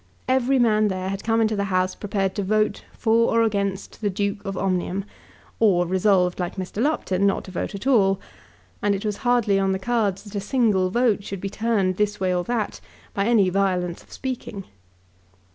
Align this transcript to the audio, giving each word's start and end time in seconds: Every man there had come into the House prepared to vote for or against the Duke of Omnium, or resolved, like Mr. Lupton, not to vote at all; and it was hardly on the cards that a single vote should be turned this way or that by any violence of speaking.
Every 0.27 0.57
man 0.57 0.87
there 0.87 1.09
had 1.09 1.23
come 1.23 1.41
into 1.41 1.55
the 1.55 1.65
House 1.65 1.93
prepared 1.93 2.33
to 2.33 2.41
vote 2.43 2.83
for 2.97 3.29
or 3.29 3.43
against 3.43 4.01
the 4.01 4.09
Duke 4.09 4.43
of 4.43 4.57
Omnium, 4.57 5.05
or 5.59 5.85
resolved, 5.85 6.39
like 6.39 6.55
Mr. 6.55 6.81
Lupton, 6.81 7.27
not 7.27 7.43
to 7.43 7.51
vote 7.51 7.75
at 7.75 7.85
all; 7.85 8.19
and 8.81 8.95
it 8.95 9.05
was 9.05 9.17
hardly 9.17 9.59
on 9.59 9.73
the 9.73 9.77
cards 9.77 10.23
that 10.23 10.33
a 10.33 10.39
single 10.39 10.89
vote 10.89 11.23
should 11.23 11.39
be 11.39 11.51
turned 11.51 11.97
this 11.97 12.19
way 12.19 12.33
or 12.33 12.43
that 12.45 12.81
by 13.13 13.25
any 13.27 13.49
violence 13.51 14.01
of 14.01 14.11
speaking. 14.11 14.65